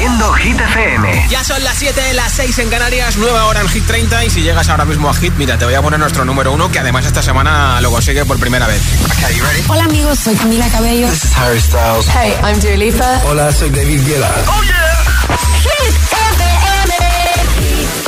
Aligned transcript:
Haciendo 0.00 0.32
Hit 0.32 0.58
FM. 0.58 1.26
Ya 1.28 1.44
son 1.44 1.62
las 1.62 1.76
7, 1.76 2.14
las 2.14 2.32
6 2.32 2.58
en 2.60 2.70
Canarias, 2.70 3.18
nueva 3.18 3.44
hora 3.44 3.60
en 3.60 3.68
Hit 3.68 3.86
30 3.86 4.24
y 4.24 4.30
si 4.30 4.40
llegas 4.40 4.66
ahora 4.70 4.86
mismo 4.86 5.10
a 5.10 5.14
Hit, 5.14 5.34
mira, 5.36 5.58
te 5.58 5.66
voy 5.66 5.74
a 5.74 5.82
poner 5.82 6.00
nuestro 6.00 6.24
número 6.24 6.52
uno 6.52 6.72
que 6.72 6.78
además 6.78 7.04
esta 7.04 7.20
semana 7.20 7.82
lo 7.82 7.90
consigue 7.90 8.24
por 8.24 8.38
primera 8.38 8.66
vez. 8.66 8.80
Hola 9.68 9.84
amigos, 9.84 10.18
soy 10.18 10.34
Camila 10.36 10.66
Cabello. 10.70 11.06
This 11.06 11.24
is 11.24 11.36
Harry 11.36 11.60
Styles. 11.60 12.08
Hey, 12.08 12.32
I'm 12.42 12.58
Dua 12.60 12.78
Lipa. 12.78 13.20
Hola, 13.26 13.52
soy 13.52 13.68
David 13.68 14.00
Guetta. 14.06 14.30
Oh 14.48 14.62
yeah. 14.62 15.04
Hit 15.60 15.94
FM. 16.38 16.94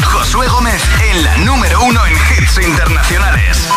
Josué 0.03 0.49
Gómez 0.49 0.83
en 1.11 1.25
la 1.25 1.37
número 1.45 1.79
uno 1.83 2.07
en 2.07 2.15
hits 2.15 2.59
internacionales. 2.67 3.69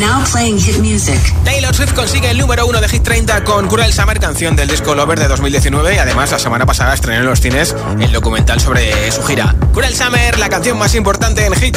Now 0.00 0.22
playing 0.30 0.58
hit 0.58 0.78
music. 0.78 1.18
Taylor 1.44 1.74
Swift 1.74 1.92
consigue 1.92 2.30
el 2.30 2.38
número 2.38 2.66
uno 2.66 2.80
de 2.80 2.88
Hit 2.88 3.02
30 3.02 3.42
con 3.42 3.66
Cruel 3.66 3.92
Summer, 3.92 4.20
canción 4.20 4.54
del 4.54 4.68
disco 4.68 4.94
Lover 4.94 5.18
de 5.18 5.26
2019 5.26 5.94
y 5.94 5.98
además 5.98 6.30
la 6.30 6.38
semana 6.38 6.66
pasada 6.66 6.94
estrenó 6.94 7.20
en 7.22 7.26
los 7.26 7.40
cines 7.40 7.74
el 8.00 8.12
documental 8.12 8.60
sobre 8.60 9.10
su 9.10 9.24
gira. 9.24 9.54
Cruel 9.72 9.92
Summer, 9.94 10.38
la 10.38 10.48
canción 10.48 10.78
más 10.78 10.94
importante 10.94 11.44
en 11.44 11.52
Hit. 11.54 11.76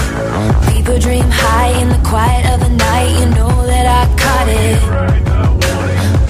People 0.72 1.00
dream 1.00 1.28
high 1.32 1.82
in 1.82 1.90
the 1.90 1.98
quiet 2.08 2.46
of 2.54 2.60
the 2.62 2.70
night, 2.70 3.20
you 3.20 3.26
know 3.34 3.66
that 3.66 3.88
I 3.88 4.08
caught 4.16 4.50
it. 4.50 4.80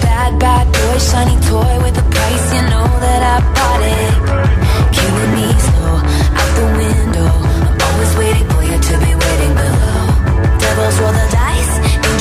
Bad, 0.00 0.38
bad 0.38 0.66
boy, 0.72 0.98
shiny 0.98 1.36
toy 1.48 1.78
with 1.84 1.98
a 1.98 2.10
price, 2.10 2.54
you 2.54 2.62
know 2.70 2.88
that 3.00 3.22
I 3.22 3.40
bought 3.52 3.82
it. 3.82 4.12
Killing 4.92 5.32
me 5.34 5.52
slow, 5.60 6.00
out 6.40 6.54
the 6.56 6.66
window. 6.78 7.28
I'm 7.68 7.80
always 7.82 8.16
waiting 8.16 8.48
for 8.48 8.62
you 8.64 8.78
to 8.80 8.98
be 8.98 9.14
waiting 9.14 9.31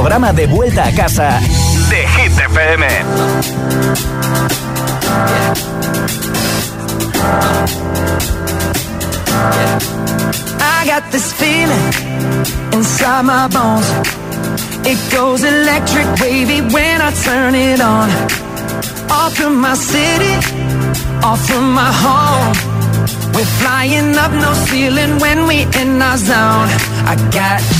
Programa 0.00 0.32
de 0.32 0.46
vuelta 0.46 0.86
a 0.86 0.92
casa 0.92 1.40
de 1.90 2.08
Hit 2.08 2.32
FM. 2.32 2.86
I 10.58 10.86
got 10.86 11.10
this 11.12 11.30
feeling 11.34 11.92
inside 12.72 13.24
my 13.26 13.46
bones. 13.48 13.86
It 14.86 14.98
goes 15.14 15.44
electric 15.44 16.06
wavy 16.18 16.62
when 16.72 17.02
I 17.02 17.12
turn 17.22 17.54
it 17.54 17.82
on. 17.82 18.08
Off 19.10 19.34
from 19.34 19.60
my 19.60 19.74
city, 19.74 20.34
off 21.22 21.46
from 21.46 21.74
my 21.74 21.92
home. 21.92 22.54
We're 23.34 23.52
flying 23.60 24.16
up 24.16 24.32
no 24.32 24.54
ceiling 24.64 25.18
when 25.18 25.46
we 25.46 25.64
in 25.78 26.00
our 26.00 26.16
zone. 26.16 26.68
I 27.04 27.16
got 27.30 27.79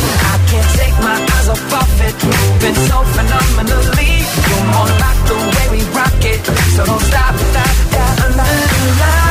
can't 0.51 0.71
take 0.79 0.97
my 0.99 1.17
eyes 1.35 1.47
off 1.47 1.73
of 1.81 2.01
it. 2.07 2.15
Moving 2.27 2.77
so 2.89 2.97
phenomenally. 3.15 4.11
Come 4.47 4.69
on, 4.79 4.89
rock 5.01 5.17
the 5.29 5.37
way 5.55 5.65
we 5.73 5.81
rock 5.95 6.23
it. 6.33 6.43
So 6.75 6.85
don't 6.85 7.03
stop, 7.09 7.35
stop, 7.51 7.75
stop. 7.87 8.25
Under 8.25 8.49
the. 8.99 9.30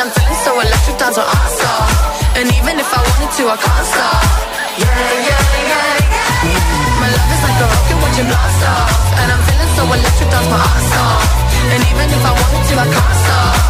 I'm 0.00 0.08
feeling 0.16 0.40
so 0.40 0.56
electric 0.56 0.96
times 0.96 1.18
are 1.20 1.28
awesome. 1.28 1.92
And 2.32 2.48
even 2.56 2.80
if 2.80 2.88
I 2.88 3.04
wanted 3.04 3.36
to, 3.36 3.42
I 3.52 3.56
can't 3.60 3.84
stop. 3.84 4.24
Yeah, 4.80 4.88
yeah, 5.28 5.44
yeah, 5.60 6.00
yeah. 6.40 7.04
My 7.04 7.08
love 7.12 7.28
is 7.28 7.42
like 7.44 7.60
a 7.60 7.66
rocket 7.68 7.98
when 8.00 8.12
you 8.16 8.24
blast 8.24 8.64
off. 8.64 8.96
And 9.20 9.28
I'm 9.28 9.42
feeling 9.44 9.72
so 9.76 9.82
electric 9.92 10.28
times 10.32 10.48
my 10.48 10.56
ass 10.56 10.92
off. 11.04 11.28
And 11.68 11.80
even 11.84 12.08
if 12.16 12.22
I 12.24 12.32
wanted 12.32 12.62
to, 12.64 12.74
I 12.80 12.86
can't 12.96 13.16
stop. 13.20 13.60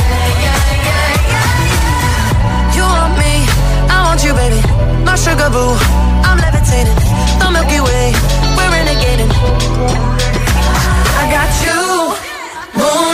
Yeah, 0.00 0.24
yeah, 0.40 0.60
yeah, 0.88 1.28
yeah. 1.36 2.76
You 2.80 2.84
want 2.88 3.14
me, 3.20 3.44
I 3.92 3.96
want 4.08 4.24
you, 4.24 4.32
baby. 4.32 4.64
My 5.04 5.20
sugar 5.20 5.52
boo, 5.52 5.68
I'm 6.24 6.40
levitating. 6.40 6.96
The 7.44 7.46
Milky 7.52 7.84
Way, 7.84 8.16
we're 8.56 8.72
renegading. 8.72 9.32
I 11.20 11.24
got 11.28 11.52
you, 11.60 11.76
moon 12.72 13.13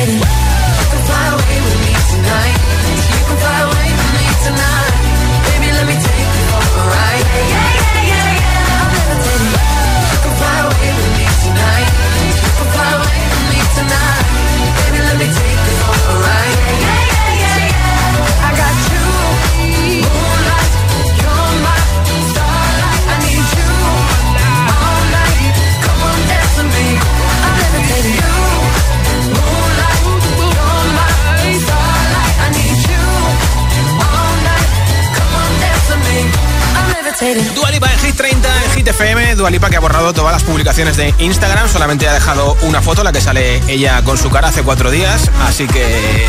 Dualipa 37.53 37.85
en 37.93 37.99
Hit 37.99 38.15
30, 38.15 38.63
en 38.65 38.71
Hit 38.71 38.87
FM. 38.87 39.35
Dualipa 39.35 39.69
que 39.69 39.75
ha 39.75 39.79
borrado 39.79 40.11
todas 40.11 40.33
las 40.33 40.41
publicaciones 40.41 40.97
de 40.97 41.13
Instagram. 41.19 41.69
Solamente 41.69 42.07
ha 42.09 42.13
dejado 42.13 42.57
una 42.63 42.81
foto, 42.81 43.03
la 43.03 43.11
que 43.11 43.21
sale 43.21 43.61
ella 43.67 44.01
con 44.03 44.17
su 44.17 44.31
cara 44.31 44.47
hace 44.47 44.63
cuatro 44.63 44.89
días. 44.89 45.29
Así 45.43 45.67
que 45.67 46.25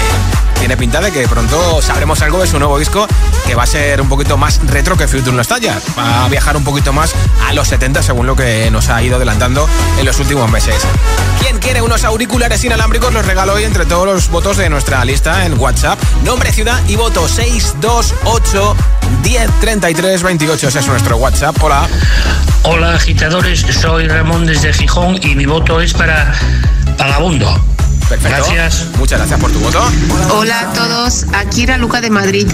tiene 0.63 0.77
pinta 0.77 1.01
de 1.01 1.11
que 1.11 1.27
pronto 1.27 1.83
sabremos 1.83 2.23
algo 2.23 2.41
de 2.41 2.47
su 2.47 2.57
nuevo 2.57 2.79
disco 2.79 3.09
que 3.49 3.57
va 3.57 3.65
a 3.65 3.67
ser 3.67 4.01
un 4.01 4.09
poquito 4.09 4.37
más 4.37 4.61
retro 4.69 4.97
que 4.97 5.09
Future 5.09 5.33
Nostalgia. 5.33 5.77
Va 5.99 6.25
a 6.25 6.29
viajar 6.29 6.57
un 6.57 6.63
poquito 6.63 6.93
más 6.93 7.17
a 7.49 7.53
los 7.53 7.67
70 7.67 8.01
según 8.01 8.29
lo 8.29 8.37
que 8.37 8.71
nos 8.71 8.89
ha 8.89 9.03
ido 9.03 9.17
adelantando 9.17 9.69
en 9.99 10.07
los 10.07 10.21
últimos 10.21 10.49
meses. 10.53 10.77
¿Quién 11.41 11.59
quiere 11.59 11.83
unos 11.83 12.05
auriculares 12.05 12.63
inalámbricos? 12.63 13.13
Los 13.13 13.27
regalo 13.27 13.55
hoy 13.55 13.65
entre 13.65 13.87
todos 13.87 14.07
los 14.07 14.29
votos 14.29 14.57
de 14.57 14.71
nuestra 14.71 15.05
lista 15.05 15.47
en 15.47 15.59
WhatsApp. 15.59 15.99
Nombre, 16.25 16.53
ciudad 16.53 16.79
y 16.87 16.95
voto 16.95 17.27
628 17.27 18.77
1033 19.25 20.23
28. 20.23 20.69
Ese 20.69 20.79
es 20.79 20.87
nuestro 20.87 21.17
WhatsApp. 21.17 21.61
Hola. 21.61 21.89
Hola 22.63 22.95
agitadores, 22.95 23.67
soy 23.81 24.07
Ramón 24.07 24.47
desde 24.47 24.73
Gijón 24.73 25.19
y 25.25 25.35
mi 25.35 25.45
voto 25.45 25.81
es 25.81 25.93
para 25.93 26.33
Vagabundo. 26.97 27.82
Perfecto. 28.09 28.45
Gracias. 28.53 28.87
Muchas 28.99 29.19
gracias 29.19 29.41
por 29.41 29.51
tu 29.53 29.61
voto. 29.61 29.83
Hola 30.35 30.61
a 30.61 30.73
todos, 30.73 31.27
aquí 31.35 31.63
era 31.63 31.77
Luca 31.79 32.01
de 32.01 32.11
Madrid. 32.11 32.49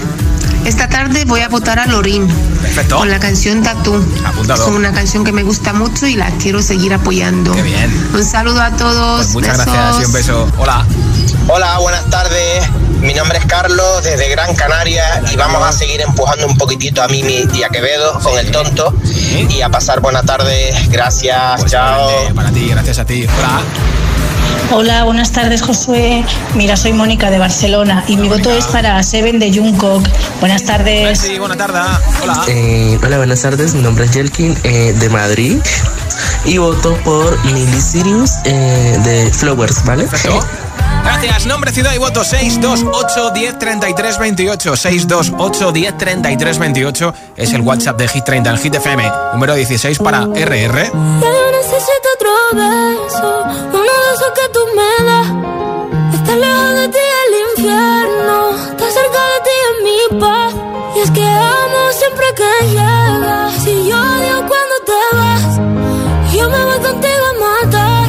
Esta 0.65 0.89
tarde 0.89 1.23
voy 1.25 1.39
a 1.41 1.47
votar 1.49 1.79
a 1.79 1.85
Lorín 1.85 2.27
Perfecto. 2.61 2.97
con 2.97 3.09
la 3.09 3.19
canción 3.19 3.63
Tatú. 3.63 3.95
Apuntado. 4.25 4.67
Es 4.67 4.69
una 4.75 4.91
canción 4.91 5.23
que 5.23 5.31
me 5.31 5.43
gusta 5.43 5.71
mucho 5.73 6.05
y 6.05 6.15
la 6.15 6.29
quiero 6.31 6.61
seguir 6.61 6.93
apoyando. 6.93 7.53
Qué 7.55 7.61
bien. 7.61 8.09
Un 8.13 8.23
saludo 8.25 8.61
a 8.61 8.71
todos. 8.71 9.17
Pues 9.27 9.33
muchas 9.35 9.57
Besos. 9.57 9.73
gracias 9.73 10.01
y 10.01 10.05
un 10.05 10.11
beso. 10.11 10.51
Hola. 10.57 10.85
Hola, 11.47 11.79
buenas 11.79 12.05
tardes. 12.09 12.63
Mi 13.01 13.13
nombre 13.13 13.37
es 13.39 13.45
Carlos 13.45 14.03
desde 14.03 14.29
Gran 14.29 14.53
Canaria 14.55 15.23
y 15.31 15.35
vamos 15.37 15.63
a 15.65 15.71
seguir 15.71 16.01
empujando 16.01 16.45
un 16.45 16.57
poquitito 16.57 17.01
a 17.01 17.07
Mimi 17.07 17.47
y 17.53 17.63
a 17.63 17.69
Quevedo 17.69 18.19
con 18.19 18.37
el 18.37 18.51
tonto 18.51 18.93
y 19.49 19.61
a 19.61 19.69
pasar 19.69 20.01
buena 20.01 20.21
tarde. 20.23 20.73
Gracias, 20.89 21.61
Pues 21.61 21.71
chao. 21.71 22.09
Para 22.35 22.51
ti, 22.51 22.67
gracias 22.67 22.99
a 22.99 23.05
ti. 23.05 23.25
Hola. 23.37 23.61
Hola, 24.71 25.03
buenas 25.03 25.31
tardes 25.31 25.63
Josué. 25.63 26.23
Mira, 26.53 26.77
soy 26.77 26.93
Mónica 26.93 27.31
de 27.31 27.39
Barcelona 27.39 28.03
y 28.07 28.17
mi 28.17 28.29
voto 28.29 28.51
es 28.51 28.65
para 28.67 29.01
Seven 29.01 29.39
de 29.39 29.51
Jungkook. 29.51 30.07
Buenas 30.39 30.63
tardes. 30.63 31.19
Sí, 31.19 31.39
buena 31.39 31.57
tarde. 31.57 31.79
Hola. 32.21 32.43
Eh, 32.47 32.99
hola, 33.03 33.17
buenas 33.17 33.41
tardes. 33.41 33.73
Mi 33.73 33.81
nombre 33.81 34.05
es 34.05 34.11
Jelkin 34.11 34.55
eh, 34.63 34.93
de 34.93 35.09
Madrid 35.09 35.57
y 36.45 36.57
voto 36.59 36.95
por 37.03 37.43
Miley 37.45 37.81
Sirius 37.81 38.31
eh, 38.45 38.99
de 39.03 39.33
Flowers, 39.33 39.83
¿vale? 39.85 40.03
Perfecto. 40.03 40.45
Gracias. 41.03 41.45
Nombre, 41.47 41.71
ciudad 41.71 41.93
y 41.93 41.97
voto 41.97 42.23
628 42.23 43.33
1033 43.33 44.19
28. 44.19 44.75
628 44.75 45.71
1033 45.71 46.59
28 46.59 47.13
es 47.37 47.53
el 47.53 47.61
WhatsApp 47.61 47.97
de 47.97 48.07
Hit 48.07 48.23
30 48.23 48.49
en 48.49 48.57
Hit 48.57 48.75
FM. 48.75 49.11
Número 49.33 49.55
16 49.55 49.97
para 49.99 50.25
RR. 50.25 50.91
Yo 50.93 51.51
necesito 51.51 52.07
otro 52.15 52.29
beso, 52.53 53.43
uno 53.73 53.91
de 54.03 54.09
esos 54.13 54.31
que 54.37 54.49
tú 54.53 54.59
me 54.77 55.05
das. 55.05 55.27
Está 56.15 56.35
lejos 56.35 56.73
de 56.79 56.87
ti 56.89 57.05
el 57.23 57.33
infierno, 57.49 58.49
está 58.71 58.85
cerca 58.91 59.21
de 59.31 59.39
ti 59.45 59.55
en 59.69 59.77
mi 59.87 60.19
paz. 60.19 60.53
Y 60.95 60.99
es 60.99 61.11
que 61.11 61.23
amo 61.23 61.81
siempre 61.91 62.25
que 62.39 62.67
llegas. 62.67 63.53
Si 63.63 63.87
yo 63.89 63.97
odio 63.97 64.37
cuando 64.51 64.75
te 64.89 65.01
vas, 65.17 65.57
yo 66.33 66.49
me 66.49 66.65
voy 66.65 66.79
contigo 66.87 67.25
a 67.31 67.35
matar. 67.45 68.07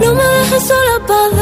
No 0.00 0.14
me 0.14 0.24
dejes 0.24 0.66
sola, 0.66 1.06
¿pa' 1.06 1.41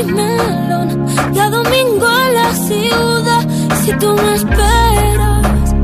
y 0.00 0.04
melón. 0.04 1.06
Y 1.34 1.38
a 1.38 1.50
domingo 1.50 2.06
en 2.26 2.34
la 2.34 2.54
ciudad. 2.54 3.46
Si 3.84 3.92
tú 3.92 4.08
me 4.14 4.34
esperas, 4.34 5.74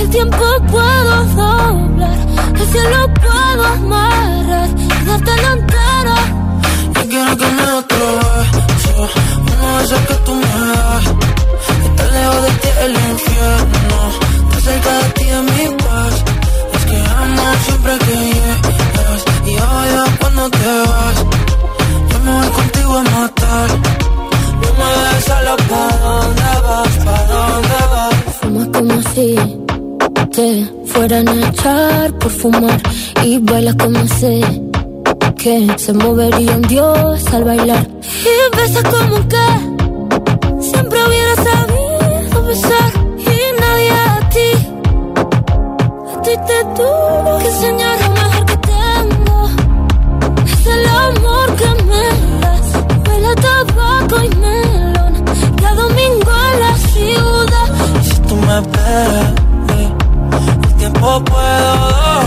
el 0.00 0.10
tiempo 0.10 0.44
puedo 0.70 1.24
doblar. 1.36 2.18
El 2.54 2.66
cielo 2.72 3.14
puedo 3.14 3.64
amarrar 3.66 4.68
y 4.76 5.04
darte 5.06 5.32
la 5.42 5.52
entera. 5.52 6.16
Yo 6.94 7.08
quiero 7.08 7.36
que 7.36 7.46
me 7.46 7.72
otro 7.80 8.06
beso, 8.18 9.08
uno 9.40 9.78
de 9.90 10.06
que 10.06 10.14
tú 10.26 10.34
me 10.34 10.52
das. 10.72 11.04
Estar 11.86 12.12
lejos 12.12 12.42
de 12.42 12.50
ti 12.60 12.68
el 12.84 12.92
infierno, 13.10 13.98
estar 14.42 14.60
cerca 14.62 14.92
de 14.98 15.04
ti 15.16 15.24
es 15.24 15.42
mi 15.42 15.76
paz. 15.84 16.14
Es 16.74 16.84
que 16.84 16.98
amo 17.22 17.42
siempre 17.64 17.98
que 17.98 18.14
llegas 18.14 19.20
y 19.46 19.52
odio 19.54 20.04
cuando 20.20 20.50
te 20.50 20.72
vas. 20.88 21.24
Yo 22.10 22.18
me 22.20 22.32
voy 22.32 22.48
contigo 22.48 22.77
a 22.96 23.02
matar. 23.02 23.70
No 24.60 24.68
me 24.78 24.88
dejes 25.02 25.24
solo, 25.24 25.56
¿pa' 25.68 25.96
dónde 26.04 26.50
vas? 26.64 26.92
¿Pa' 27.04 27.22
dónde 27.32 27.80
vas? 27.92 28.14
Fumas 28.40 28.68
como 28.68 28.96
si 29.12 29.28
te 30.34 30.48
fueran 30.86 31.28
a 31.28 31.48
echar 31.48 32.12
por 32.18 32.30
fumar. 32.30 32.80
Y 33.24 33.38
bailas 33.38 33.74
como 33.76 34.06
sé 34.20 34.40
que 35.36 35.66
se 35.76 35.92
movería 35.92 36.52
un 36.56 36.62
dios 36.62 37.24
al 37.32 37.44
bailar. 37.44 37.86
Y 38.02 38.56
besas 38.56 38.84
como 38.84 39.16
que 39.28 39.46
siempre 40.60 40.98
hubiera 41.06 41.34
sabido 41.36 42.44
besar. 42.44 42.90
Y 43.18 43.60
nadie 43.60 43.90
a 43.90 44.28
ti, 44.34 44.50
a 46.12 46.22
ti 46.22 46.30
te 46.48 46.58
tuvo 46.76 47.38
que 47.38 47.48
enseñar 47.48 48.00
lo 48.00 48.10
mejor 48.10 48.46
que 48.46 48.56
tengo. 48.56 49.48
Es 50.44 50.66
el 50.66 50.86
amor 50.86 51.56
que 51.56 51.84
me 51.84 52.27
a 53.30 53.34
tabaco 53.34 54.16
y 54.24 54.28
melón. 54.36 55.24
Y 55.60 55.64
a 55.64 55.74
domingo 55.74 56.32
en 56.52 56.60
la 56.60 56.74
ciudad. 56.76 57.68
Y 58.00 58.04
si 58.04 58.18
tú 58.28 58.36
me 58.36 58.58
eh, 58.58 59.92
el 60.64 60.74
tiempo 60.76 61.24
puedo 61.24 61.72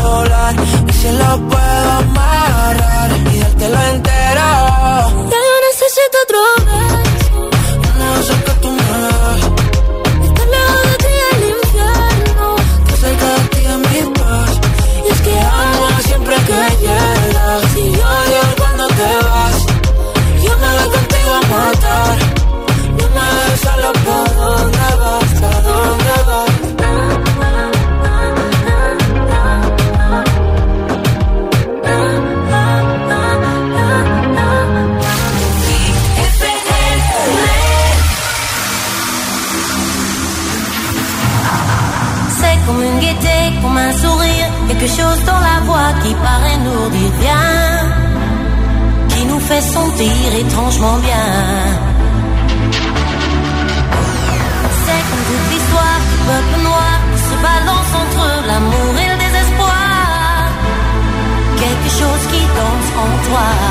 doblar 0.04 0.56
y 0.88 0.94
se 0.94 1.12
lo 1.14 1.30
puedo 1.50 1.92
amarrar 2.04 3.12
y 3.34 3.40
dártelo 3.40 3.82
entero. 3.94 4.50
Ya 5.32 5.40
yo 5.48 5.56
necesito 5.68 6.18
otro 6.26 6.40
beso. 6.68 7.40
De 7.98 8.20
esos 8.22 8.40
que 8.46 8.54
tú 8.62 8.70
me 8.72 8.88
das, 9.04 9.42
Estar 10.26 10.48
lejos 10.54 10.82
de 10.90 10.96
ti 11.04 11.16
el 11.32 11.42
infierno. 11.56 12.56
estar 12.80 12.98
cerca 13.04 13.28
de 13.36 13.42
ti 13.52 13.62
es 13.74 13.78
mi 13.78 14.14
paz. 14.20 14.52
Y 15.06 15.12
es 15.12 15.22
que 15.22 15.40
amo 15.40 15.86
siempre 16.04 16.36
que 16.48 16.60
llegas 16.82 17.21
sentir 49.62 50.36
étrangement 50.40 50.98
bien. 50.98 51.28
C'est 54.84 55.04
comme 55.08 55.24
toute 55.30 55.48
l'histoire 55.52 56.00
du 56.10 56.18
peuple 56.30 56.64
noir 56.64 56.96
qui 57.14 57.22
se 57.30 57.36
balance 57.50 57.92
entre 58.04 58.26
l'amour 58.48 58.94
et 59.04 59.08
le 59.12 59.18
désespoir. 59.26 60.50
Quelque 61.62 61.90
chose 62.00 62.24
qui 62.32 62.42
danse 62.58 62.90
en 63.04 63.30
toi. 63.30 63.71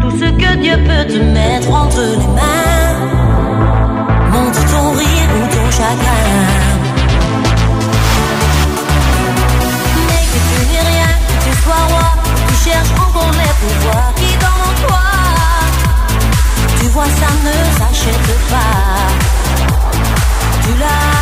Tout 0.00 0.10
ce 0.10 0.24
que 0.24 0.56
Dieu 0.56 0.76
peut 0.84 1.06
te 1.12 1.18
mettre 1.18 1.70
entre 1.72 2.00
les 2.00 2.26
mains. 2.36 2.92
Montre 4.32 4.64
ton 4.72 4.90
rire 4.92 5.30
ou 5.36 5.46
ton 5.54 5.70
chagrin. 5.70 6.26
Mais 10.08 10.24
que 10.30 10.38
tu 10.48 10.56
n'es 10.70 10.84
rien, 10.92 11.12
que 11.28 11.34
tu 11.44 11.52
sois 11.62 11.84
roi, 11.88 12.08
tu 12.48 12.54
cherches 12.64 12.94
encore 12.98 13.32
les 13.32 13.52
pouvoirs 13.60 14.12
qui 14.16 14.30
en 14.44 14.86
toi. 14.86 15.06
Tu 16.80 16.86
vois, 16.88 17.10
ça 17.20 17.30
ne 17.46 17.56
s'achète 17.78 18.32
pas. 18.50 18.78
Tu 20.62 20.70
l'as, 20.80 21.21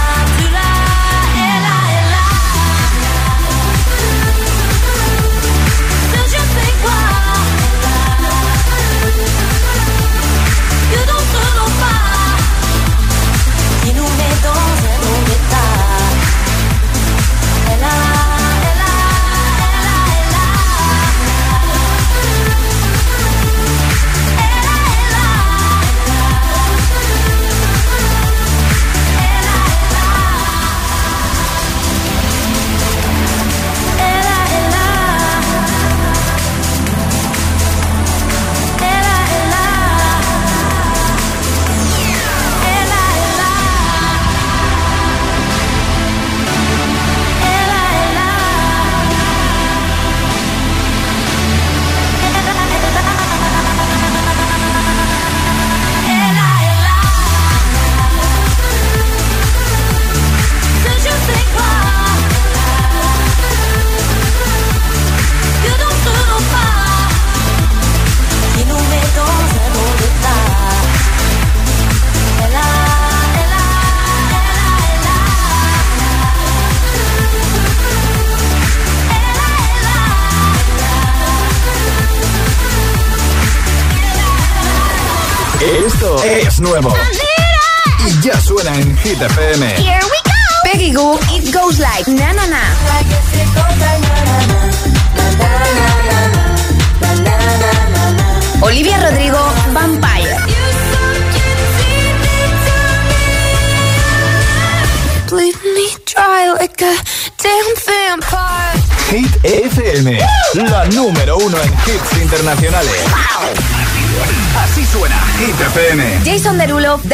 Hit. 89.21 89.50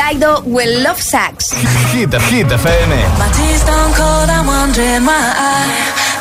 Daido, 0.06 0.44
Will 0.46 0.84
Love 0.84 1.02
Sax. 1.02 1.50
Hit, 1.90 2.14
Hit 2.30 2.46
FM. 2.46 2.90
My 3.18 3.26
tea's 3.34 3.58
stone 3.58 3.92
cold, 3.98 4.30
I'm 4.30 4.46
wondering 4.46 5.02
why 5.02 5.18
I 5.34 5.66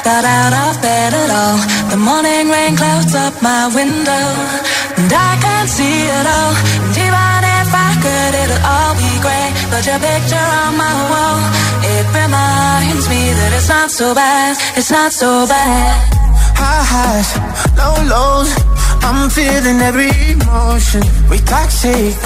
got 0.02 0.26
out 0.26 0.54
of 0.66 0.82
bed 0.82 1.14
at 1.14 1.30
all. 1.30 1.58
The 1.94 2.00
morning 2.02 2.50
rain 2.50 2.74
clouds 2.76 3.14
up 3.14 3.38
my 3.46 3.70
window, 3.78 4.26
and 4.98 5.06
I 5.14 5.38
can't 5.38 5.70
see 5.70 6.02
it 6.18 6.26
all. 6.26 6.54
And 6.82 6.98
even 6.98 7.42
if 7.62 7.70
I 7.70 7.92
could, 8.02 8.34
it'll 8.42 8.64
all 8.66 8.94
be 8.98 9.12
great. 9.22 9.54
But 9.70 9.86
your 9.86 10.02
picture 10.02 10.50
on 10.66 10.74
my 10.82 10.96
wall, 11.14 11.38
it 11.86 12.06
reminds 12.10 13.06
me 13.06 13.22
that 13.38 13.52
it's 13.54 13.70
not 13.70 13.92
so 13.92 14.16
bad, 14.16 14.58
it's 14.74 14.90
not 14.90 15.14
so 15.14 15.46
bad. 15.46 15.94
High 16.58 16.86
highs, 16.90 17.30
low 17.78 17.94
lows. 18.10 18.50
I'm 19.06 19.30
feeling 19.30 19.78
every 19.86 20.10
emotion. 20.34 21.04
We 21.30 21.38
toxic, 21.38 22.18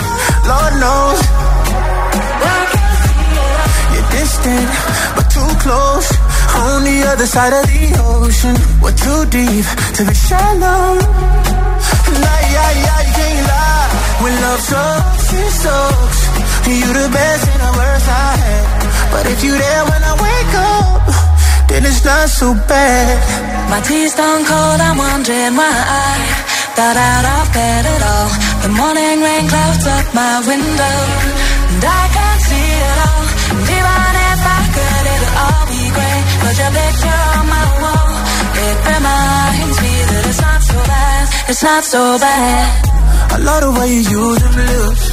Lord 0.48 0.74
knows. 0.80 1.20
You're 4.30 4.46
distant, 4.46 4.70
but 5.16 5.28
too 5.32 5.52
close. 5.64 6.10
On 6.54 6.84
the 6.84 6.98
other 7.10 7.26
side 7.26 7.54
of 7.54 7.66
the 7.66 7.86
ocean, 7.98 8.56
we're 8.82 8.94
too 8.94 9.26
deep 9.26 9.66
to 9.98 10.02
be 10.06 10.14
shallow. 10.14 11.02
Nah, 12.22 12.42
yeah, 12.54 12.72
yeah, 12.84 13.00
you 13.08 13.14
can't 13.18 13.46
lie. 13.50 13.90
When 14.22 14.34
love 14.42 14.62
sucks, 14.62 15.34
it 15.34 15.52
sucks. 15.64 16.20
You 16.70 16.94
the 16.94 17.10
best 17.10 17.44
and 17.50 17.62
the 17.66 17.74
worst 17.74 18.08
I 18.08 18.30
had. 18.38 18.66
But 19.12 19.26
if 19.34 19.44
you 19.44 19.54
there 19.58 19.84
when 19.90 20.02
I 20.04 20.14
wake 20.22 20.56
up, 20.78 21.10
then 21.70 21.86
it's 21.86 22.06
not 22.06 22.30
so 22.30 22.54
bad. 22.70 23.18
My 23.70 23.82
tea's 23.82 24.14
stone 24.14 24.46
cold, 24.46 24.80
I'm 24.80 24.98
wondering 24.98 25.56
why 25.58 25.74
I 25.74 26.10
got 26.78 26.96
out 26.96 27.26
of 27.26 27.46
bed 27.54 27.84
at 27.86 28.02
all. 28.14 28.30
The 28.62 28.70
morning 28.78 29.22
rain 29.26 29.48
clouds 29.50 29.88
up 29.88 30.06
my 30.14 30.38
window, 30.46 30.98
and 31.74 31.84
I 31.84 32.29
all 35.44 35.64
be 35.72 35.82
great. 35.96 36.24
But 36.44 36.54
your 36.62 36.72
picture 36.78 37.22
on 37.38 37.46
my 37.56 37.66
wall, 37.82 38.12
it 38.66 38.78
reminds 38.92 39.78
me 39.84 39.94
that 40.10 40.24
it's 40.30 40.42
not 40.42 40.62
so 40.70 40.78
bad, 40.92 41.24
it's 41.52 41.64
not 41.64 41.84
so 41.84 42.02
bad. 42.20 42.68
I 43.34 43.38
love 43.38 43.62
the 43.66 43.72
way 43.80 43.90
you 43.96 44.04
use 44.20 44.40
them 44.44 44.56
lips. 44.58 45.04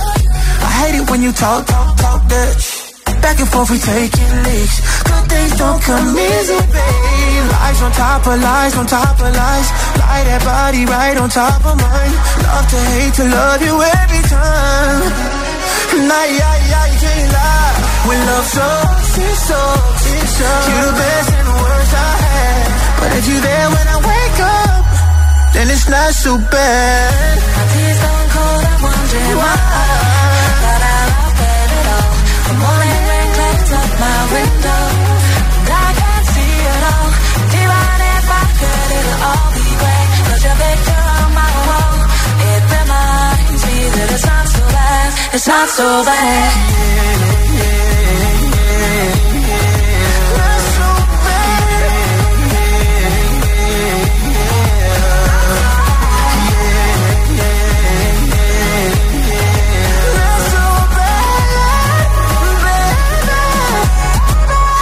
I 0.66 0.70
hate 0.80 0.96
it 1.00 1.04
when 1.10 1.20
you 1.22 1.32
talk, 1.32 1.66
talk, 1.66 1.96
talk 1.96 2.20
that. 2.28 2.76
Back 3.22 3.40
and 3.40 3.48
forth, 3.48 3.70
we 3.70 3.78
taking 3.78 4.32
leaks. 4.46 4.76
Good 5.02 5.24
things 5.30 5.52
don't 5.58 5.82
come 5.82 6.14
easy, 6.16 6.60
babe. 6.74 7.44
Lies 7.50 7.82
on 7.82 7.92
top 7.92 8.26
of 8.26 8.40
lies, 8.40 8.76
on 8.76 8.86
top 8.86 9.18
of 9.18 9.30
lies. 9.34 9.68
Lie 9.98 10.24
that 10.30 10.42
body 10.44 10.84
right 10.86 11.16
on 11.18 11.28
top 11.28 11.64
of 11.66 11.74
mine. 11.74 12.14
Love 12.46 12.66
to 12.70 12.78
hate 12.94 13.14
to 13.14 13.24
love 13.24 13.60
you 13.62 13.74
every 13.82 14.22
time. 14.30 15.45
Nah, 16.06 16.26
yeah, 16.38 16.56
yeah, 16.70 16.86
you 16.92 16.98
can't 17.00 17.32
lie. 17.32 17.74
When 18.06 18.18
love 18.30 18.46
sucks, 18.46 19.18
it 19.18 19.36
sucks, 19.48 20.04
it 20.12 20.28
sucks. 20.38 20.68
You're 20.68 20.86
the 20.86 20.96
best 21.02 21.28
and 21.36 21.46
the 21.48 21.56
worst 21.64 21.92
I 21.94 22.12
had. 22.26 22.68
But 23.00 23.10
if 23.18 23.24
you 23.30 23.38
there 23.40 23.68
when 23.74 23.86
I 23.96 23.98
wake 24.12 24.40
up, 24.60 24.84
then 25.54 25.66
it's 25.74 25.88
not 25.88 26.12
so 26.12 26.38
bad. 26.38 27.36
My 27.56 27.64
tea's 27.72 27.96
stone 27.98 28.28
cold, 28.36 28.64
I'm 28.70 28.80
wondering 28.86 29.36
why 29.40 29.56
I 29.56 29.88
got 30.64 30.82
out 30.94 31.10
of 31.26 31.32
bed 31.40 31.68
at 31.80 31.86
all. 31.96 32.12
The 32.46 32.54
morning 32.62 33.00
rain 33.10 33.28
clouds 33.36 33.72
up 33.80 33.90
my 34.04 34.20
window, 34.36 34.82
and 35.66 35.72
I 35.72 35.90
can't 36.00 36.26
see 36.34 36.54
it 36.74 36.82
all. 36.92 37.10
And 37.40 37.50
even 37.62 37.98
if 38.14 38.26
I 38.40 38.44
could, 38.60 38.88
it'll 39.00 39.26
all 39.32 39.55
that 43.94 44.10
it's 44.12 44.26
not 44.26 44.46
so 44.48 44.62
bad, 44.76 45.34
it's 45.34 45.46
not 45.46 45.68
so 45.68 46.04
bad. 46.04 46.76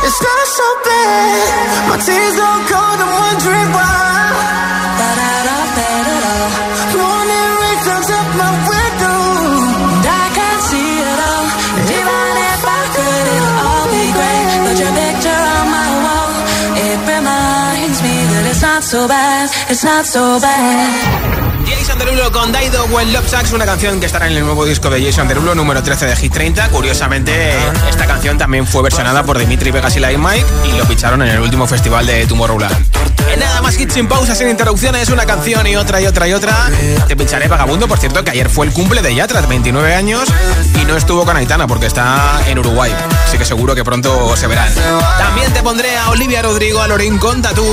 It's 0.07 0.23
not 0.23 0.47
so 0.47 0.67
bad. 0.85 1.89
My 1.89 1.97
tears 1.97 2.37
don't 2.37 2.54
it's 19.75 19.83
not 19.83 20.05
so 20.07 20.39
bad. 20.39 21.67
Jason 21.67 21.99
Derulo 21.99 22.31
con 22.31 22.53
Daido 22.53 22.85
When 22.87 23.13
Love 23.13 23.29
Sucks, 23.29 23.53
una 23.53 23.67
canción 23.67 23.99
que 23.99 24.07
estará 24.07 24.29
en 24.29 24.37
el 24.37 24.45
nuevo 24.45 24.65
disco 24.65 24.89
de 24.89 25.05
Jason 25.05 25.27
Derulo, 25.27 25.57
número 25.57 25.83
13 25.83 26.07
de 26.07 26.15
Hit 26.15 26.33
30. 26.33 26.69
Curiosamente, 26.69 27.53
esta 27.89 28.07
canción 28.07 28.39
también 28.39 28.69
fue 28.69 28.83
versionada 28.83 29.25
por 29.25 29.37
Dimitri 29.37 29.73
Vegas 29.73 29.97
y 29.97 30.01
Like 30.01 30.19
Mike 30.19 30.47
y 30.73 30.79
lo 30.79 30.85
picharon 30.85 31.23
en 31.23 31.29
el 31.29 31.41
último 31.41 31.67
festival 31.67 32.07
de 32.07 32.25
Tomorrowland. 32.27 32.73
En 33.33 33.41
nada 33.41 33.63
más 33.63 33.77
hits 33.81 33.95
sin 33.95 34.07
pausas, 34.07 34.39
sin 34.39 34.49
interrupciones, 34.49 35.09
una 35.09 35.27
canción 35.27 35.67
y 35.67 35.75
otra 35.75 36.01
y 36.01 36.07
otra 36.07 36.29
y 36.29 36.35
otra. 36.35 36.71
Te 37.09 37.17
pincharé 37.17 37.49
Vagabundo, 37.49 37.89
por 37.89 37.99
cierto, 37.99 38.23
que 38.23 38.31
ayer 38.31 38.49
fue 38.49 38.67
el 38.67 38.73
cumple 38.73 39.03
de 39.03 39.13
Yatra, 39.13 39.41
29 39.41 39.93
años, 39.93 40.29
y 40.81 40.85
no 40.85 40.97
estuvo 40.97 41.25
con 41.25 41.37
Aitana 41.37 41.67
porque 41.67 41.87
está 41.87 42.41
en 42.47 42.61
Uruguay. 42.61 42.95
Así 43.27 43.39
que 43.39 43.45
seguro 43.45 43.75
que 43.75 43.83
pronto 43.83 44.37
se 44.37 44.47
verán. 44.47 44.73
También 45.19 45.53
te 45.53 45.65
pondré 45.65 45.97
a 45.97 46.11
Olivia 46.11 46.43
Rodrigo, 46.43 46.81
a 46.81 46.87
Lorín 46.87 47.19
con 47.19 47.43
Tatú, 47.43 47.67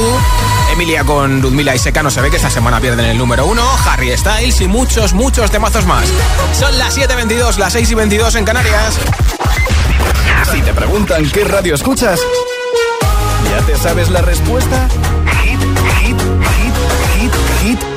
Emilia 0.72 1.04
con 1.04 1.42
Ludmila 1.42 1.76
y 1.76 1.80
Seca, 1.80 2.02
no 2.02 2.10
se 2.10 2.22
ve 2.22 2.30
que 2.30 2.38
esta 2.38 2.50
semana 2.50 2.80
pierden 2.80 3.06
el 3.06 3.18
número 3.18 3.46
uno, 3.46 3.64
Harry 3.86 4.16
Styles 4.18 4.62
y 4.62 4.68
muchos, 4.68 5.14
muchos 5.14 5.52
temazos 5.52 5.86
más. 5.86 6.06
Son 6.58 6.78
las 6.78 6.98
7.22, 6.98 7.58
las 7.58 7.74
6 7.74 7.92
y 7.92 7.96
22 7.96 8.36
en 8.36 8.46
Canarias. 8.46 8.98
Si 10.52 10.62
te 10.62 10.74
preguntan 10.74 11.30
qué 11.30 11.44
radio 11.44 11.76
escuchas, 11.76 12.20
¿ya 13.50 13.66
te 13.66 13.76
sabes 13.76 14.10
la 14.10 14.22
respuesta? 14.22 14.88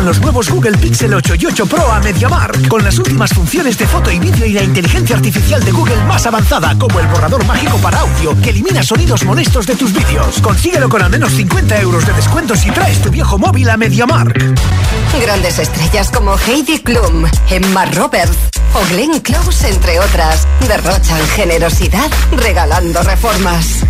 Los 0.00 0.20
nuevos 0.20 0.50
Google 0.50 0.76
Pixel 0.78 1.14
8 1.14 1.34
y 1.38 1.46
8 1.46 1.66
Pro 1.66 1.92
a 1.92 2.00
MediaMark 2.00 2.66
con 2.66 2.82
las 2.82 2.98
últimas 2.98 3.32
funciones 3.32 3.78
de 3.78 3.86
foto 3.86 4.10
y 4.10 4.18
vídeo 4.18 4.44
y 4.46 4.52
la 4.52 4.62
inteligencia 4.62 5.14
artificial 5.14 5.62
de 5.62 5.70
Google 5.70 6.02
más 6.06 6.26
avanzada, 6.26 6.76
como 6.76 6.98
el 6.98 7.06
borrador 7.06 7.44
mágico 7.46 7.78
para 7.78 8.00
audio 8.00 8.34
que 8.42 8.50
elimina 8.50 8.82
sonidos 8.82 9.24
molestos 9.24 9.64
de 9.64 9.76
tus 9.76 9.92
vídeos. 9.92 10.40
Consíguelo 10.40 10.88
con 10.88 11.02
al 11.02 11.10
menos 11.10 11.32
50 11.32 11.80
euros 11.80 12.04
de 12.04 12.12
descuento 12.14 12.56
si 12.56 12.70
traes 12.72 13.00
tu 13.00 13.10
viejo 13.10 13.38
móvil 13.38 13.70
a 13.70 13.76
MediaMark. 13.76 14.36
Grandes 15.20 15.58
estrellas 15.60 16.10
como 16.10 16.36
Heidi 16.36 16.80
Klum, 16.80 17.26
Emma 17.48 17.86
Roberts 17.86 18.36
o 18.74 18.84
Glenn 18.90 19.20
Close, 19.20 19.68
entre 19.68 20.00
otras, 20.00 20.48
derrochan 20.66 21.26
generosidad 21.28 22.10
regalando 22.32 23.02
reformas. 23.02 23.84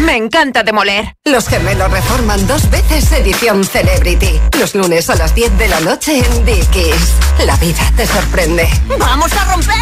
Me 0.00 0.16
encanta 0.16 0.62
demoler. 0.62 1.16
Los 1.24 1.48
gemelos 1.48 1.90
reforman 1.90 2.46
dos 2.46 2.68
veces 2.70 3.10
edición 3.12 3.64
Celebrity. 3.64 4.40
Los 4.58 4.74
lunes 4.74 5.08
a 5.10 5.14
las 5.14 5.34
10 5.34 5.56
de 5.58 5.68
la 5.68 5.80
noche 5.80 6.18
en 6.18 6.44
Dickies. 6.44 7.14
La 7.46 7.56
vida 7.56 7.92
te 7.96 8.06
sorprende. 8.06 8.68
¡Vamos 8.98 9.32
a 9.32 9.44
romper! 9.54 9.74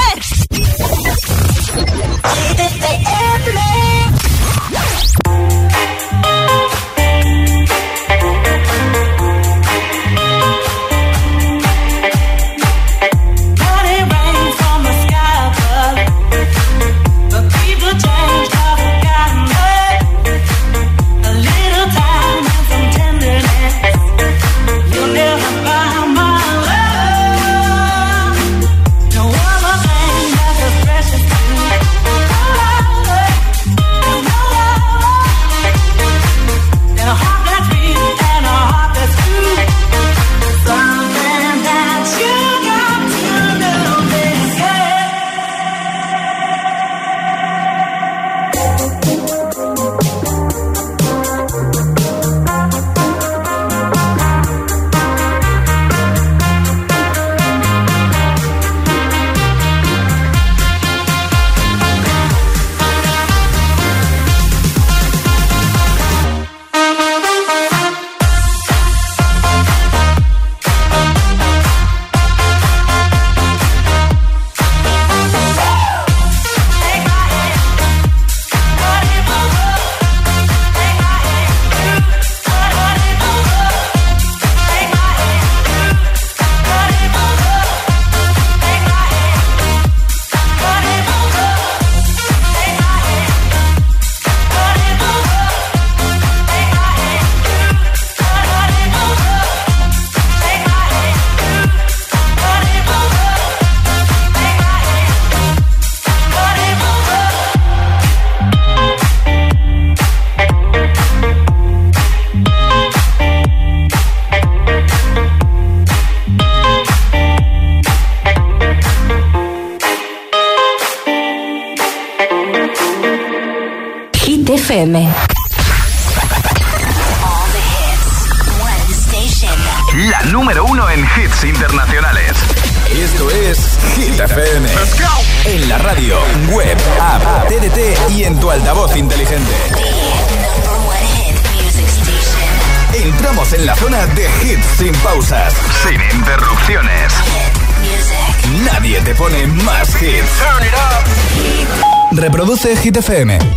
Hit 152.83 152.97
FM. 152.97 153.52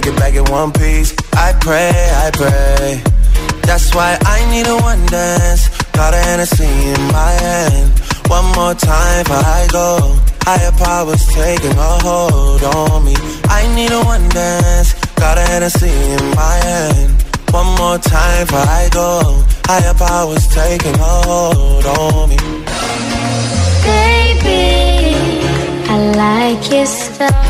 Make 0.00 0.14
it 0.14 0.18
back 0.18 0.34
in 0.34 0.44
one 0.50 0.72
piece. 0.72 1.14
I 1.34 1.52
pray, 1.60 1.90
I 2.24 2.30
pray. 2.32 3.02
That's 3.62 3.94
why 3.94 4.18
I 4.22 4.50
need 4.50 4.66
a 4.66 4.76
one 4.76 5.04
dance. 5.06 5.68
Got 5.92 6.14
a 6.14 6.16
Hennessy 6.16 6.64
in 6.64 7.00
my 7.12 7.32
hand. 7.44 7.98
One 8.28 8.46
more 8.56 8.74
time 8.74 9.24
before 9.24 9.36
I 9.36 9.68
go. 9.70 10.16
Higher 10.42 10.72
powers 10.72 11.26
taking 11.26 11.76
a 11.76 11.92
hold 12.04 12.62
on 12.62 13.04
me. 13.04 13.14
I 13.44 13.62
need 13.74 13.92
a 13.92 14.00
one 14.00 14.28
dance. 14.30 14.94
Got 15.16 15.38
a 15.38 15.42
Hennessy 15.42 15.90
in 15.90 16.24
my 16.34 16.56
hand. 16.64 17.22
One 17.50 17.70
more 17.76 17.98
time 17.98 18.46
before 18.46 18.68
I 18.80 18.88
go. 18.92 19.44
Higher 19.66 19.94
powers 19.94 20.46
taking 20.48 20.94
a 20.94 21.14
hold 21.28 21.86
on 21.86 22.28
me. 22.30 22.36
Baby, 23.84 25.14
I 25.92 25.96
like 26.16 26.72
your 26.72 26.86
stuff. 26.86 27.49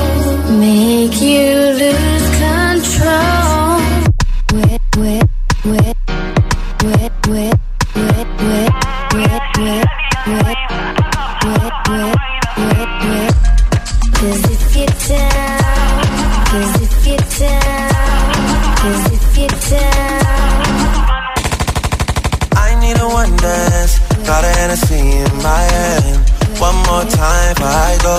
more 26.91 27.07
time 27.07 27.53
before 27.55 27.77
I 27.89 27.93
go. 28.03 28.17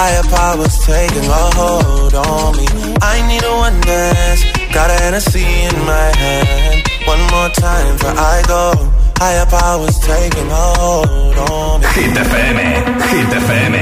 Higher 0.00 0.24
powers 0.34 0.76
taking 0.84 1.26
a 1.40 1.44
hold 1.58 2.14
on 2.14 2.56
me. 2.58 2.66
I 3.00 3.16
need 3.28 3.44
a 3.44 3.52
one 3.66 3.78
dance. 3.80 4.42
Got 4.76 4.88
a 4.94 4.96
Hennessy 5.02 5.44
in 5.68 5.76
my 5.92 6.08
hand. 6.22 6.78
One 7.12 7.22
more 7.34 7.50
time 7.66 7.92
before 7.96 8.16
I 8.34 8.38
go. 8.54 8.64
Higher 9.22 9.46
powers 9.46 9.98
taking 10.10 10.48
a 10.50 10.64
hold 10.80 11.38
on 11.50 11.80
me. 11.80 11.86
Hit 11.96 12.10
the 12.18 12.24
FM, 12.32 12.58
Hit 13.12 13.26
the 13.32 13.40
FM, 13.48 13.74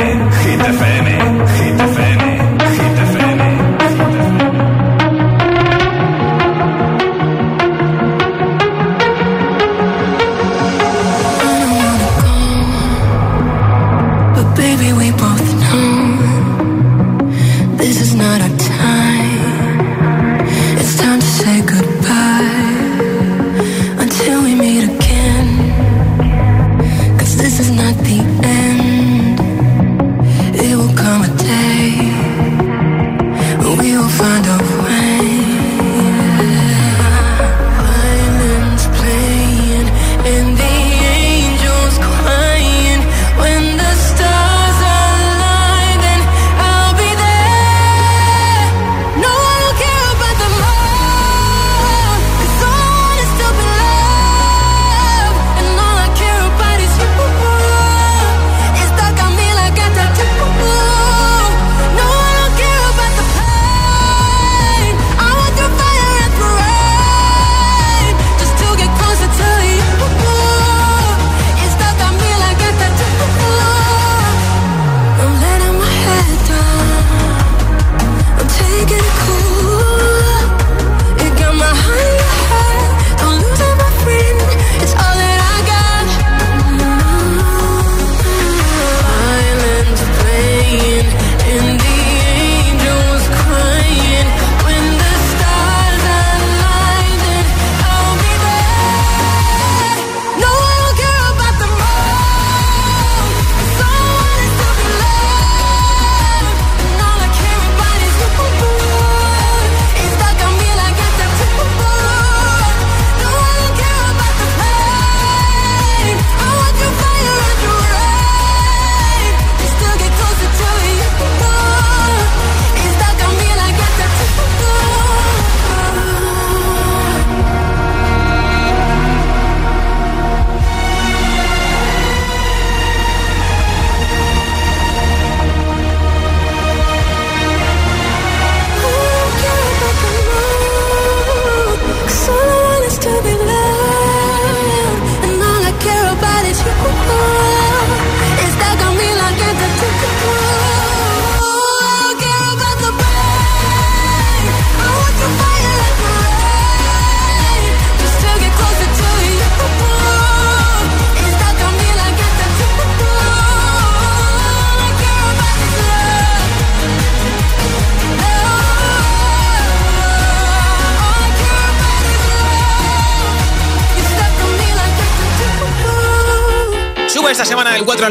Hit 0.45 0.59
the 0.67 0.73
FM, 0.79 1.07
Hit 1.59 1.75
FM, 1.81 1.90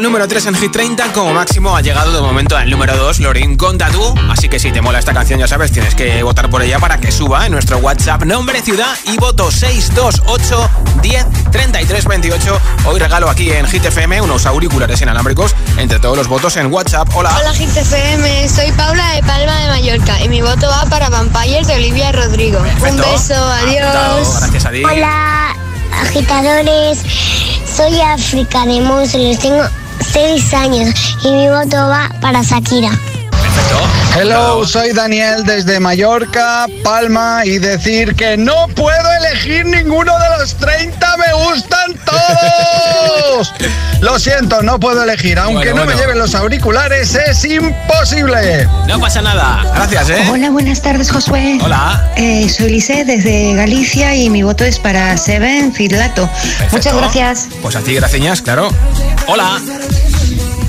al 0.00 0.02
número 0.02 0.28
3 0.28 0.46
en 0.46 0.54
Hit 0.54 0.72
30. 0.72 1.12
Como 1.12 1.32
máximo 1.34 1.76
ha 1.76 1.80
llegado 1.80 2.12
de 2.12 2.20
momento 2.20 2.56
al 2.56 2.70
número 2.70 2.96
2, 2.96 3.20
Lorin 3.20 3.56
con 3.56 3.76
Tatú. 3.76 4.14
Así 4.30 4.48
que 4.48 4.58
si 4.58 4.72
te 4.72 4.80
mola 4.80 4.98
esta 4.98 5.12
canción, 5.12 5.38
ya 5.38 5.46
sabes, 5.46 5.72
tienes 5.72 5.94
que 5.94 6.22
votar 6.22 6.48
por 6.48 6.62
ella 6.62 6.78
para 6.78 6.98
que 6.98 7.12
suba 7.12 7.44
en 7.46 7.52
nuestro 7.52 7.78
WhatsApp. 7.78 8.24
Nombre, 8.24 8.62
ciudad 8.62 8.96
y 9.04 9.16
voto 9.18 9.50
628 9.50 10.70
10 11.02 11.26
33 11.50 12.04
28. 12.06 12.60
Hoy 12.86 12.98
regalo 12.98 13.28
aquí 13.28 13.50
en 13.50 13.66
Hit 13.66 13.84
FM 13.84 14.22
unos 14.22 14.46
auriculares 14.46 15.00
inalámbricos 15.02 15.54
entre 15.76 15.98
todos 15.98 16.16
los 16.16 16.28
votos 16.28 16.56
en 16.56 16.72
WhatsApp. 16.72 17.08
Hola. 17.14 17.36
Hola 17.38 17.52
Hit 17.52 17.76
FM, 17.76 18.48
soy 18.48 18.72
Paula 18.72 19.14
de 19.14 19.22
Palma 19.22 19.60
de 19.60 19.66
Mallorca 19.68 20.22
y 20.22 20.28
mi 20.28 20.40
voto 20.40 20.66
va 20.68 20.86
para 20.86 21.10
Vampires 21.10 21.66
de 21.66 21.74
Olivia 21.74 22.12
Rodrigo. 22.12 22.58
Un 22.58 22.96
beso, 22.96 23.34
adiós. 23.34 24.40
Gracias 24.40 24.64
a 24.64 24.70
ti. 24.70 24.82
Hola, 24.84 25.54
agitadores. 26.00 27.04
Soy 27.76 28.00
África 28.00 28.66
de 28.66 28.80
Monstruos, 28.80 29.38
tengo 29.38 29.62
6 30.12 30.54
años 30.54 31.16
y 31.22 31.30
mi 31.30 31.48
voto 31.48 31.76
va 31.76 32.10
para 32.20 32.42
Shakira. 32.42 32.90
Hello, 34.18 34.66
soy 34.66 34.92
Daniel 34.92 35.44
desde 35.44 35.78
Mallorca, 35.78 36.66
Palma 36.82 37.42
y 37.44 37.58
decir 37.58 38.16
que 38.16 38.36
no 38.36 38.66
puedo 38.74 39.12
elegir 39.20 39.64
ninguno 39.66 40.12
de 40.18 40.38
los 40.38 40.54
30, 40.56 41.16
me 41.16 41.44
gustan 41.44 41.94
todos. 42.04 43.54
Lo 44.00 44.18
siento, 44.18 44.62
no 44.62 44.80
puedo 44.80 45.02
elegir, 45.04 45.38
aunque 45.38 45.72
Bueno, 45.72 45.86
no 45.86 45.92
me 45.92 45.94
lleven 45.94 46.18
los 46.18 46.34
auriculares, 46.34 47.14
es 47.14 47.44
imposible. 47.44 48.66
No 48.88 48.98
pasa 48.98 49.20
nada. 49.20 49.62
Gracias, 49.74 50.10
¿eh? 50.10 50.26
Hola, 50.30 50.50
buenas 50.50 50.80
tardes, 50.80 51.10
Josué. 51.10 51.58
Hola. 51.62 52.10
Eh, 52.16 52.48
soy 52.48 52.70
Lice 52.70 53.04
desde 53.04 53.54
Galicia 53.54 54.16
y 54.16 54.30
mi 54.30 54.42
voto 54.42 54.64
es 54.64 54.78
para 54.78 55.16
Seven 55.18 55.72
Filato. 55.72 56.28
Muchas 56.72 56.94
gracias. 56.94 57.48
Pues 57.60 57.76
a 57.76 57.80
ti, 57.80 57.94
gracias, 57.94 58.40
claro. 58.40 58.70
Hola. 59.26 59.60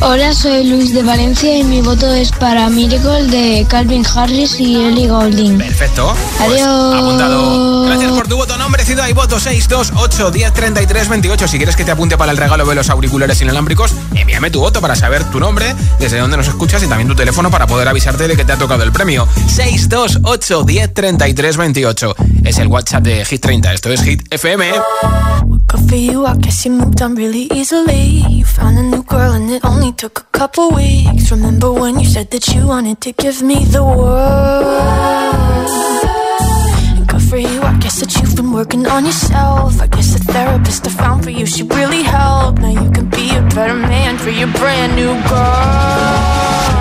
Hola, 0.04 0.34
soy 0.34 0.64
Luis 0.64 0.94
de 0.94 1.04
Valencia 1.04 1.56
y 1.56 1.64
mi 1.64 1.80
voto 1.80 2.12
es 2.12 2.32
para 2.32 2.68
Miracle 2.70 3.28
de 3.28 3.68
Calvin 3.70 4.04
Harris 4.04 4.60
y 4.60 4.76
Ellie 4.76 5.08
Goulding. 5.08 5.60
Perfecto. 5.60 6.16
Pues 6.40 6.60
Adiós. 6.64 6.96
apuntado. 6.96 7.86
Gracias 7.86 8.12
por 8.12 8.28
tu 8.28 8.36
voto, 8.36 8.58
nombre, 8.58 8.84
ciudad 8.84 9.08
y 9.08 9.14
voto 9.14 9.40
628 9.40 10.32
10 10.32 10.54
33 10.54 11.08
28. 11.08 11.48
Si 11.48 11.58
quieres 11.58 11.76
que 11.76 11.86
te 11.86 11.92
apunte 11.92 12.18
para 12.18 12.32
el 12.32 12.38
regalo 12.38 12.66
de 12.66 12.74
los 12.74 12.90
auriculares 12.90 13.40
inalámbricos, 13.44 13.94
envíame 14.16 14.50
tu 14.50 14.60
voto 14.60 14.82
para 14.82 14.96
saber 14.96 15.24
tu 15.26 15.40
nombre, 15.40 15.76
desde 16.00 16.18
dónde 16.18 16.36
nos 16.36 16.48
escuchas 16.48 16.82
y 16.82 16.88
también 16.88 17.08
tu 17.08 17.16
teléfono 17.16 17.52
para 17.52 17.68
poder 17.68 17.88
avisarte 17.88 18.28
de 18.28 18.36
que 18.36 18.44
te 18.44 18.54
ha 18.54 18.58
tocado 18.58 18.82
el 18.82 18.92
premio. 18.92 19.28
628 19.48 20.64
10 20.64 20.94
33 20.96 21.58
28. 21.58 22.16
Es 22.44 22.58
el 22.58 22.68
WhatsApp 22.68 23.04
de 23.04 23.24
Hit 23.26 23.42
30. 23.42 23.74
Esto 23.74 23.92
es 23.92 24.02
Hit 24.02 24.22
FM. 24.34 24.66
Good 25.68 25.90
for 25.90 25.96
you, 25.98 26.26
I 26.26 26.36
guess 26.38 26.66
you 26.66 26.72
moved 26.72 27.02
on 27.02 27.16
really 27.16 27.48
easily. 27.54 28.24
You 28.30 28.46
found 28.46 28.78
a 28.78 28.84
new 28.84 29.04
girl 29.04 29.34
and 29.34 29.50
it 29.50 29.64
only 29.64 29.94
took 29.94 30.20
a 30.20 30.38
couple 30.38 30.72
weeks. 30.72 31.32
Remember 31.32 31.72
when 31.72 32.00
you 32.00 32.06
said 32.06 32.30
that 32.32 32.48
you 32.48 32.68
wanted 32.68 33.00
to 33.02 33.14
give 33.14 33.42
me 33.42 33.64
the 33.66 33.84
world? 33.84 35.68
Good 37.08 37.22
for 37.22 37.38
you, 37.38 37.62
I 37.62 37.78
guess 37.80 38.00
that 38.00 38.14
you've 38.16 38.36
been 38.36 38.52
working 38.52 38.88
on 38.88 39.06
yourself. 39.06 39.80
I 39.80 39.88
guess 39.88 40.14
the 40.14 40.20
therapist 40.34 40.88
I 40.88 40.90
found 40.92 41.24
for 41.24 41.30
you, 41.30 41.46
she 41.46 41.64
really 41.64 42.04
helped. 42.04 42.60
Now 42.62 42.70
you 42.70 42.90
can 42.92 43.10
be 43.10 43.30
a 43.36 43.42
better 43.54 43.76
man 43.76 44.18
for 44.18 44.30
your 44.32 44.52
brand 44.54 44.96
new 44.96 45.14
girl. 45.30 46.81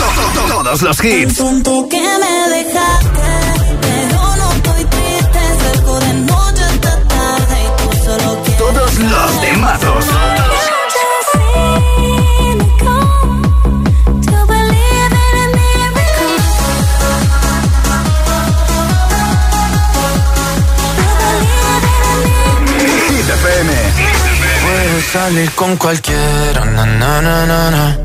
Todos 0.49 0.81
los 0.81 1.03
hits. 1.03 1.37
Que 1.37 1.43
me 1.43 2.49
dejaste, 2.49 3.21
Todos 8.57 8.99
los 8.99 9.41
temazos. 9.41 10.05
Puedes 24.65 25.05
salir 25.11 25.51
con 25.51 25.77
cualquiera, 25.77 26.65
na, 26.65 26.85
na, 26.85 27.21
na, 27.21 27.45
na, 27.45 27.71
na. 27.71 28.04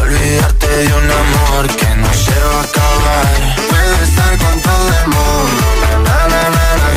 Olvidarte 0.00 0.68
de 0.68 0.86
un 0.86 1.10
amor 1.22 1.66
que 1.76 1.88
no 1.96 2.12
se 2.14 2.38
va 2.48 2.60
a 2.60 2.64
acabar. 2.64 3.26
Puedes 3.68 4.08
estar 4.08 4.38
con 4.38 4.60
todo 4.60 4.88
el 5.00 5.06
mundo, 5.16 5.64
na, 5.82 6.20
na, 6.32 6.42
na, 6.56 6.66
na. 6.80 6.90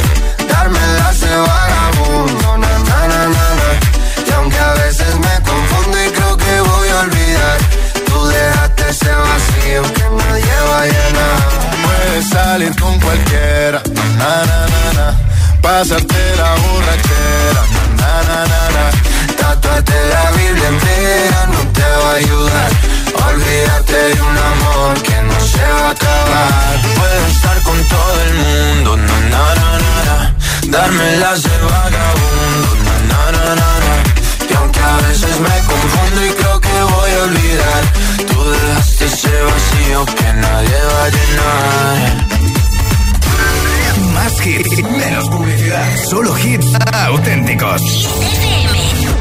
Dármelas 0.54 1.20
de 1.22 1.36
vagabundo, 1.36 2.58
na, 2.58 2.74
na, 2.89 3.08
na, 3.08 3.28
na. 3.60 3.70
Y 4.28 4.32
aunque 4.34 4.58
a 4.60 4.74
veces 4.74 5.16
me 5.16 5.36
confundo 5.50 5.98
y 6.06 6.10
creo 6.12 6.38
que 6.38 6.62
voy 6.62 6.89
a 6.89 7.00
olvidar, 7.02 7.58
tú 8.08 8.28
dejaste 8.28 8.89
ese 8.89 9.12
vacío 9.14 9.82
que 9.94 10.06
nadie 10.20 10.56
va 10.70 10.82
a 10.82 10.86
llenar. 10.86 11.38
Puedes 11.86 12.30
salir 12.30 12.76
con 12.80 13.00
cualquiera, 13.00 13.82
na 14.18 14.46
na 14.50 14.60
na 14.74 14.84
na. 14.98 15.08
Pasarte 15.62 16.36
la 16.38 16.52
borrachera, 16.56 17.64
na 18.00 18.14
na 18.28 18.39
na 18.52 18.62
na. 18.76 18.86
Tatuarte 19.52 19.93
la 20.14 20.32
Biblia 20.32 20.68
entera 20.70 21.45
no 21.47 21.60
te 21.76 21.82
va 21.82 22.12
a 22.12 22.16
ayudar. 22.16 22.72
Olvídate 23.28 23.97
de 24.16 24.22
un 24.22 24.38
amor 24.52 25.02
que 25.04 25.18
no 25.30 25.38
se 25.54 25.66
va 25.78 25.88
a 25.88 25.91
acabar. 25.91 26.76
Puedo 26.95 27.26
estar 27.28 27.62
con 27.64 27.78
todo 27.84 28.22
el 28.28 28.34
mundo, 28.43 28.89
na, 28.95 29.20
na, 29.34 29.43
na, 29.60 29.70
na, 29.84 29.95
na. 30.08 30.36
Dármelas 30.70 31.43
de 31.43 31.58
vagabundo, 31.70 32.70
na, 32.88 32.95
na, 33.12 33.22
na, 33.36 33.43
na, 33.60 33.70
na. 33.84 33.93
Y 34.49 34.54
aunque 34.54 34.80
a 34.80 34.97
veces 35.08 35.36
me 35.45 35.56
confundo 35.72 36.26
y 36.26 36.30
creo 36.30 36.58
que 36.62 36.76
voy 36.95 37.12
a 37.12 37.24
olvidar, 37.24 37.82
tú 38.30 38.52
dejaste 38.52 39.06
ese 39.06 39.36
vacío 39.49 40.06
que 40.06 40.34
nadie 40.45 40.80
va 40.93 41.04
a 41.04 41.10
llenar. 41.16 41.97
Más 44.14 44.34
hits, 44.45 44.84
menos 44.97 45.28
publicidad. 45.28 45.89
Solo 46.10 46.38
hits 46.39 46.68
auténticos. 46.93 47.82
I've 49.04 49.21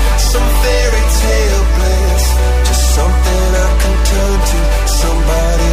some 0.31 0.49
fairy 0.63 1.03
tale 1.19 1.63
bliss. 1.75 2.25
Just 2.67 2.83
something 2.95 3.43
I 3.65 3.69
can 3.81 3.95
turn 4.11 4.37
to, 4.51 4.59
somebody 5.01 5.71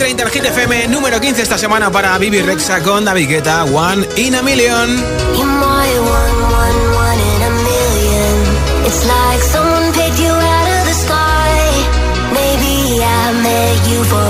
30 0.00 0.22
en 0.22 0.30
Hit 0.30 0.44
FM 0.46 0.88
número 0.88 1.20
15 1.20 1.42
esta 1.42 1.58
semana 1.58 1.92
para 1.92 2.16
Vivi 2.16 2.40
Rexa 2.40 2.80
con 2.82 3.04
David 3.04 3.28
Guetta, 3.28 3.64
One 3.64 4.08
in 4.16 4.34
a 4.34 4.40
Million. 4.40 4.96
You're 5.36 5.44
my 5.44 5.90
one, 5.98 6.36
one, 6.42 6.78
one 6.96 7.20
in 7.20 7.42
a 7.42 7.50
million. 7.50 8.86
It's 8.86 9.04
like 9.04 9.42
someone 9.52 9.92
picked 9.92 10.18
you 10.18 10.32
out 10.32 10.68
of 10.68 10.86
the 10.88 10.94
sky. 10.94 11.52
Maybe 12.32 13.04
I 13.04 13.32
met 13.42 13.88
you 13.92 14.02
for 14.04 14.29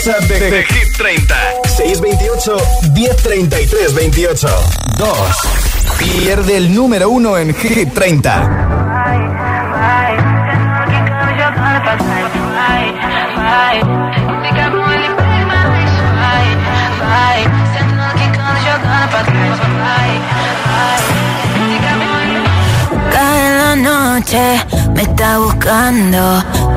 WhatsApp 0.00 0.28
de, 0.28 0.50
de 0.50 0.64
Hit 0.64 0.96
30. 0.96 1.34
628 1.76 2.56
1033 2.94 3.94
28. 3.94 4.48
2. 4.96 5.08
Pierde 5.98 6.56
el 6.56 6.74
número 6.74 7.10
uno 7.10 7.36
en 7.36 7.54
Hit 7.54 7.92
30. 7.92 8.48
Cae 23.12 23.58
la 23.58 23.76
noche, 23.76 24.64
me 24.94 25.02
está 25.02 25.38
buscando. 25.38 26.59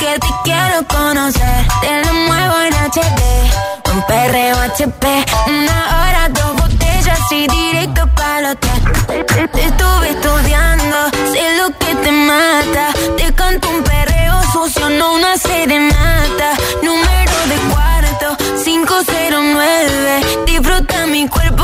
que 0.00 0.18
te 0.18 0.28
quiero 0.44 0.78
conocer. 0.88 1.66
Te 1.82 2.04
lo 2.04 2.12
muevo 2.26 2.54
en 2.66 2.74
HD. 2.90 3.22
Un 3.92 4.02
perreo 4.06 4.56
HP. 4.56 5.06
Una 5.46 5.78
hora, 5.96 6.28
dos 6.30 6.52
botellas 6.56 7.20
y 7.30 7.46
directo 7.46 8.08
para 8.16 8.38
el 8.38 8.46
hotel. 8.46 8.80
Te, 9.52 9.64
estuve 9.66 10.08
estudiando. 10.08 10.96
Sé 11.32 11.44
lo 11.58 11.66
que 11.78 11.94
te 12.02 12.12
mata. 12.12 12.86
Te 13.18 13.32
canto 13.34 13.68
un 13.68 13.82
perreo 13.82 14.42
sucio, 14.52 14.88
no 14.88 15.14
una 15.14 15.36
serenata. 15.36 16.48
Número 16.82 17.36
de 17.50 17.56
cuarto, 17.70 18.26
509. 18.64 20.44
Disfruta 20.46 21.06
mi 21.08 21.28
cuerpo 21.28 21.59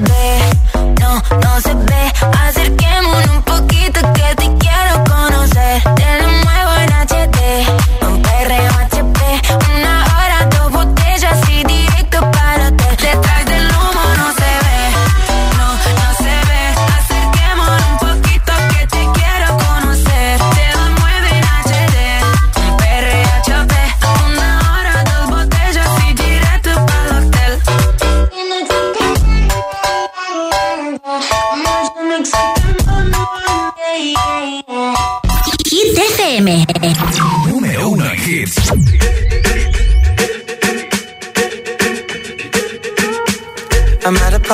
no 0.00 0.06
se 0.06 0.27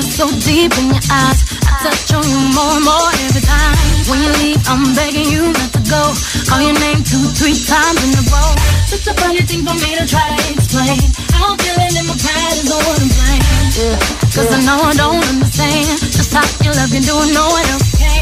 so 0.00 0.24
deep 0.40 0.72
in 0.78 0.88
your 0.88 1.04
eyes. 1.12 1.44
I 1.68 1.84
touch 1.84 2.14
on 2.16 2.24
you 2.24 2.40
more 2.56 2.80
and 2.80 2.84
more 2.84 3.10
every 3.28 3.44
time. 3.44 3.76
When 4.08 4.22
you 4.24 4.32
leave, 4.40 4.62
I'm 4.64 4.94
begging 4.96 5.28
you 5.28 5.52
not 5.52 5.70
to 5.76 5.82
go. 5.84 6.02
Call 6.48 6.62
your 6.64 6.78
name 6.80 7.04
two, 7.04 7.20
three 7.36 7.58
times 7.58 8.00
in 8.00 8.16
a 8.16 8.22
row. 8.32 8.52
Such 8.88 9.12
a 9.12 9.14
funny 9.20 9.42
thing 9.44 9.66
for 9.66 9.76
me 9.76 9.98
to 10.00 10.06
try 10.08 10.24
to 10.32 10.44
explain. 10.54 11.02
I'm 11.36 11.58
feeling 11.60 11.92
in 11.92 12.06
my 12.08 12.16
pride 12.16 12.56
is 12.56 12.64
the 12.70 12.78
one 12.78 13.04
I'm. 13.04 13.42
Yeah. 13.76 13.96
Cause. 14.32 14.48
I 14.48 14.58
know 14.64 14.80
I 14.80 14.94
don't 14.96 15.24
understand. 15.28 16.00
Just 16.08 16.32
how 16.32 16.44
you 16.64 16.72
love 16.72 16.92
you, 16.92 17.02
doing 17.04 17.34
no 17.34 17.44
one 17.52 17.66
else 17.76 17.92
can. 17.98 18.21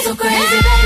so 0.00 0.14
crazy, 0.14 0.62
baby. 0.62 0.85